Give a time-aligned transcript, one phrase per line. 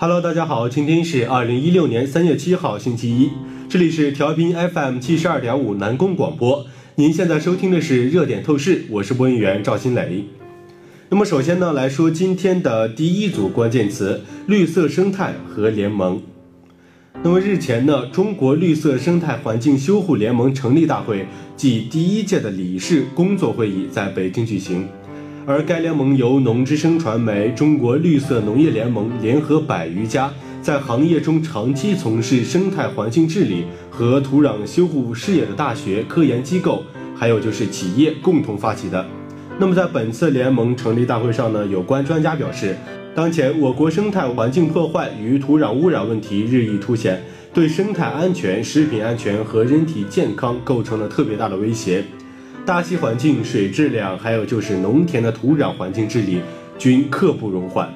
[0.00, 3.30] Hello，大家好，今天是二零一六年三月七号，星期一，
[3.68, 6.64] 这里是调频 FM 七十二点五南宫广播。
[6.94, 10.24] 您现在收听的是热点透视，我是播音员赵新磊。
[11.08, 16.22] 那么首先呢，来说今天的第一组关键词：绿色生态和联盟。
[17.24, 21.26] 那么日前呢，中国绿色生态环境修护联盟成立大会
[21.56, 24.88] 暨第一届的理事工作会议在北京举行。
[25.48, 30.30] 而该联盟由农之声传媒、中国绿色农业联盟联合百余家
[30.60, 36.82] 在行业中长期从事生态环境治理和土壤修复事业的大学、科研机构，
[37.16, 39.02] 还有就是企业共同发起的。
[39.58, 42.76] 那么在本次联盟成立大会上呢，有关专家表示，
[43.14, 47.22] 当前我国生态环境破坏与土壤污染问题日益凸显，
[47.54, 52.04] 对生态安全、食品安全和人体健康构成了特别大的威胁。
[52.68, 56.42] 大气环境、水质量，还有就是农田的土壤环境治理，
[56.78, 57.88] 均刻不容缓。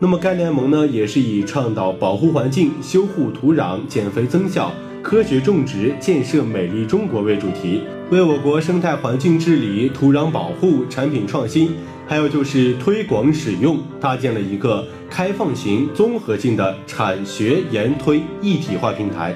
[0.00, 11.70] 那么该联盟呢，也是以倡导保护环境、修护土壤、减肥增效、科学种植、建设美丽中国为主题，为我国生态环境治理、土壤保护、产品创新，
[12.04, 19.32] 还有就是推广使用，搭建了一个开放型、综合性的产学研推一体化平台。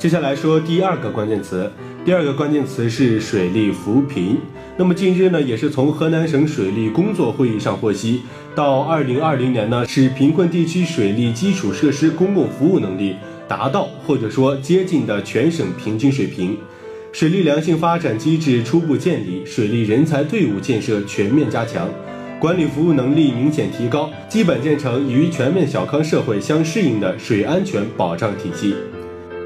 [0.00, 1.70] 接下来说第二个关键词。
[2.06, 4.38] 第二个关键词是水利扶贫。
[4.78, 8.22] 那么近日呢，也是从河南省水利工作会议上获悉，
[8.54, 13.14] 到二零二零年呢，使贫困地区水利基础设施公共服务能力
[13.46, 16.56] 达到或者说接近的全省平均水平，
[17.12, 21.86] 水利良性发展机制初步建立，水利人才队伍建设全面加强，
[22.38, 28.74] 管理服务能力明显提高，基本建成与全面小康社会相适应的水安全保障体系。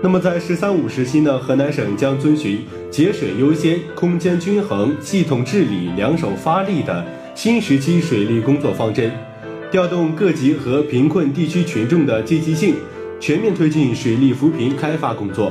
[0.04, 2.58] 那么在“十三五”时期呢，河南省将遵循
[2.90, 7.02] 节水优先、空间均衡、系统治理两手发力的
[7.34, 9.10] 新时期水利工作方针，
[9.70, 12.74] 调动各级和贫困地区群众的积极性，
[13.18, 15.50] 全面推进水利扶贫开发工作，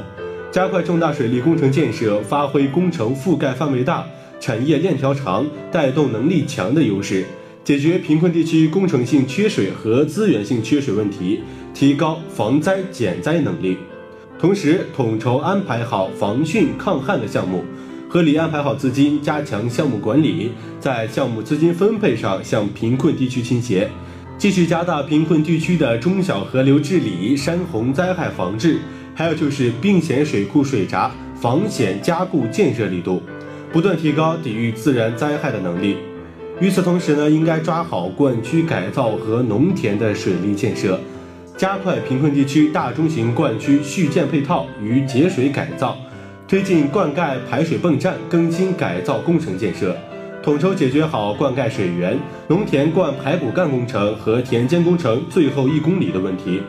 [0.51, 4.05] 加快重大水利工程建设，发挥工程覆盖范围大、
[4.39, 7.25] 产业链条长、带动能力强的优势，
[7.63, 11.39] 解决贫困地区工程性缺水和资源性缺水问题，
[11.73, 13.79] 提高防灾减灾能力。
[14.43, 17.63] 同时，统筹安排好防汛抗旱的项目，
[18.09, 23.89] 合理安排好资金，加强项目管理，在项目资金分配上向贫困地区倾斜，
[24.37, 28.79] 继续加大贫困地区的中小河流治理、山洪灾害防治，
[29.15, 33.21] 还有就是并险水库水闸防险加固建设力度，
[33.71, 35.95] 不断提高抵御自然灾害的能力。
[36.59, 40.99] 与此同时呢，应该抓好灌区改造和农田的水利建设。
[41.63, 45.97] 加快贫困地区大中型灌区续建配套与节水改造，
[46.45, 49.95] 推进灌溉排水泵站更新改造工程建设，
[50.43, 52.19] 统筹解决好灌溉水源、
[52.49, 56.61] 农田灌排骨干工程和田间工程最后一公里的问题。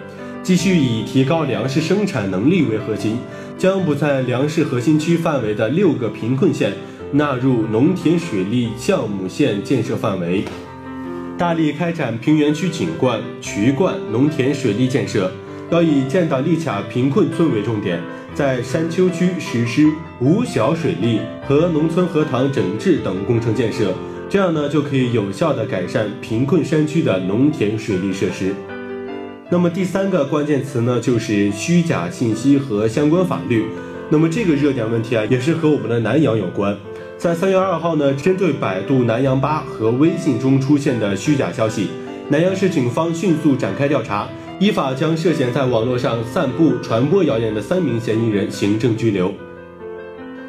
[0.44, 3.18] 继续以提高粮食生产能力为核心，
[3.58, 6.72] 将不在粮食核心区范围的六个贫困县
[7.10, 10.44] 纳入农田水利项目线建设范围。
[11.36, 15.30] 大力开展平原区景观、渠灌、农田水利建设，
[15.68, 18.00] 要以建档立卡贫困村为重点，
[18.34, 19.90] 在山丘区实施
[20.20, 23.92] 五小水利和农村河塘整治等工程建设，
[24.28, 28.54] 这样呢就可以有效的改善贫困山区的农田水利设施。
[29.50, 33.66] 那么第三个关键词呢，就是虚假信息和相关法律。
[34.08, 36.76] 那么这个热点问题啊，也是和我们的南阳有关。
[37.24, 41.88] 在三月二号呢，针对百度南阳吧和微信中出现的虚假消息，
[42.28, 44.28] 南阳市警方迅速展开调查，
[44.60, 49.32] 依法将涉嫌在网络上散布、传播谣言的三名嫌疑人行政拘留。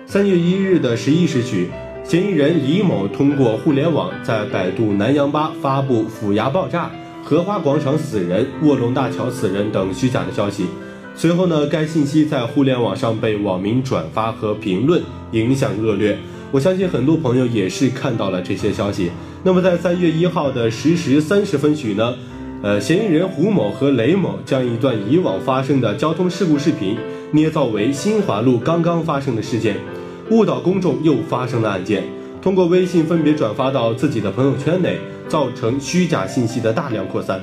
[0.06, 1.70] 三月一日的十一时许，
[2.04, 6.92] 嫌疑人李某通过互联网在百度南阳吧发布“府衙爆炸
[7.24, 10.66] ”“荷花广场死人”“卧龙大桥死人”等虚假的消息。
[11.16, 16.18] 随后呢，该信息在互联网上被网民转发和评论，影响恶劣。
[16.52, 19.12] 我相信很多朋友也是看到了这些消息。
[19.44, 22.14] 那么在三月一号的十时三十分许呢，
[22.62, 26.98] 呃，嫌疑人胡某和雷某将一段以往发生的交通事故视频
[27.32, 29.78] 捏造为新华路刚刚发生的事件，
[30.32, 32.04] 误导公众又发生了案件。
[32.42, 34.98] 通过微信分别转发到自己的朋友圈内，
[35.28, 37.42] 造成虚假信息的大量扩散。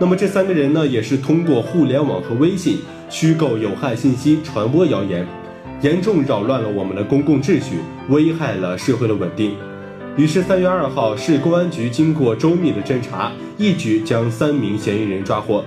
[0.00, 2.78] 那么这三个人呢，也是通过互联网和微信
[3.10, 5.26] 虚构有害信息，传播谣言。
[5.80, 7.76] 严重扰乱了我们的公共秩序，
[8.08, 9.54] 危害了社会的稳定。
[10.16, 15.64] 于是，三月二号，市公安局经过周密的侦查，一举将三名嫌疑人抓获。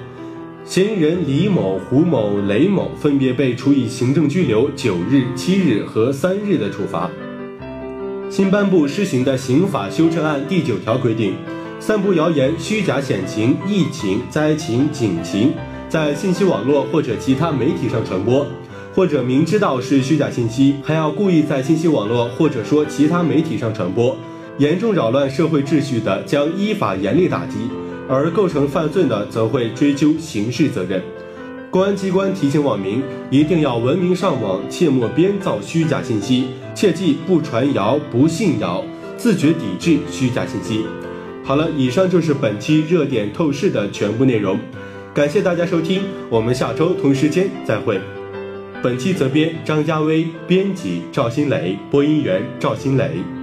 [0.65, 7.09] 嫌疑人李某、胡某、雷某分别被处以行政拘留九日、七日和三日的处罚。
[8.29, 11.35] 新颁布施行的刑法修正案第九条规定，
[11.79, 15.53] 散布谣言、虚假险情、疫情、灾情、警情，
[15.87, 18.45] 在信息网络或者其他媒体上传播，
[18.93, 24.17] 或者明知道是虚假信息，还要故意在信息网络或者说其他媒体上传播，
[24.57, 27.57] 严重扰乱社会秩序的，将依法严厉打击；
[28.07, 31.01] 而构成犯罪的，则会追究刑事责任。
[31.69, 38.83] 公安机关提醒网民，一定要文明上网，切莫编造虚假信息，切记不传谣、不信谣，
[39.15, 40.85] 自觉抵制虚假信息。
[41.45, 44.59] 好了，以上就是本期热点透视的全部内容，
[45.13, 47.97] 感谢大家收听，我们下周同时间再会。
[48.83, 53.40] 本期责编张家威，编辑赵新磊，播音员赵新磊。